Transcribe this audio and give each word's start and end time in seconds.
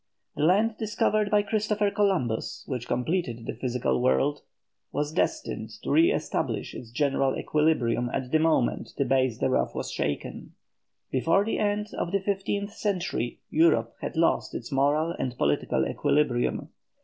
The 0.35 0.41
land 0.41 0.77
discovered 0.79 1.29
by 1.29 1.43
Christopher 1.43 1.91
Columbus, 1.91 2.63
which 2.65 2.87
completed 2.87 3.45
the 3.45 3.53
physical 3.53 4.01
world, 4.01 4.41
was 4.91 5.11
destined 5.13 5.69
to 5.83 5.91
re 5.91 6.11
establish 6.11 6.73
its 6.73 6.89
general 6.89 7.37
equilibrium 7.37 8.09
at 8.11 8.31
the 8.31 8.39
moment 8.39 8.93
the 8.97 9.05
base 9.05 9.37
thereof 9.37 9.75
was 9.75 9.91
shaken. 9.91 10.55
Before 11.11 11.45
the 11.45 11.59
end 11.59 11.93
of 11.95 12.11
the 12.11 12.19
fifteenth 12.19 12.73
century 12.73 13.41
Europe 13.51 13.93
had 14.01 14.17
lost 14.17 14.55
its 14.55 14.71
moral 14.71 15.11
and 15.11 15.37
political 15.37 15.87
equilibrium. 15.87 16.69